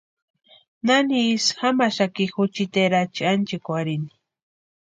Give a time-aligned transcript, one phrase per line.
[0.85, 4.09] ¿Nani isï jamaxaki juchiti erachi anchikwarhini?